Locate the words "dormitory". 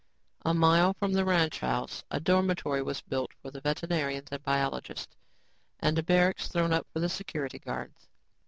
2.19-2.81